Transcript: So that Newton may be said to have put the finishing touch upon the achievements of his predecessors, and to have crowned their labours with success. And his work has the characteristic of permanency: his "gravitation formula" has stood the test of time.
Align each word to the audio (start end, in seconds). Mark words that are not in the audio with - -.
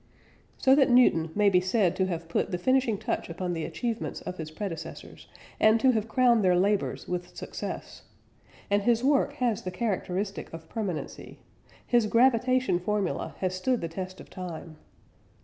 So 0.57 0.73
that 0.73 0.89
Newton 0.89 1.29
may 1.35 1.47
be 1.51 1.61
said 1.61 1.95
to 1.97 2.07
have 2.07 2.27
put 2.27 2.49
the 2.49 2.57
finishing 2.57 2.97
touch 2.97 3.29
upon 3.29 3.53
the 3.53 3.65
achievements 3.65 4.21
of 4.21 4.37
his 4.39 4.49
predecessors, 4.49 5.27
and 5.59 5.79
to 5.79 5.91
have 5.91 6.07
crowned 6.09 6.43
their 6.43 6.55
labours 6.55 7.07
with 7.07 7.37
success. 7.37 8.01
And 8.71 8.81
his 8.81 9.03
work 9.03 9.33
has 9.33 9.61
the 9.61 9.69
characteristic 9.69 10.51
of 10.53 10.67
permanency: 10.69 11.37
his 11.85 12.07
"gravitation 12.07 12.79
formula" 12.79 13.35
has 13.41 13.53
stood 13.53 13.79
the 13.81 13.87
test 13.89 14.19
of 14.19 14.27
time. 14.31 14.77